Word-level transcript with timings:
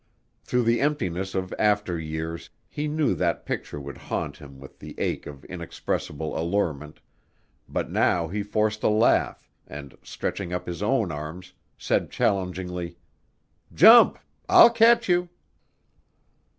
Through 0.43 0.63
the 0.63 0.81
emptiness 0.81 1.35
of 1.35 1.53
after 1.59 1.99
years, 1.99 2.49
he 2.67 2.87
knew 2.87 3.13
that 3.13 3.45
picture 3.45 3.79
would 3.79 3.99
haunt 3.99 4.37
him 4.37 4.59
with 4.59 4.79
the 4.79 4.99
ache 4.99 5.27
of 5.27 5.45
inexpressible 5.45 6.35
allurement, 6.35 7.01
but 7.69 7.91
now 7.91 8.27
he 8.27 8.41
forced 8.41 8.81
a 8.81 8.87
laugh 8.89 9.47
and, 9.67 9.95
stretching 10.01 10.51
up 10.53 10.65
his 10.65 10.81
own 10.81 11.11
arms, 11.11 11.53
said 11.77 12.09
challengingly, 12.09 12.97
"Jump; 13.75 14.17
I'll 14.49 14.71
catch 14.71 15.07
you." 15.07 15.29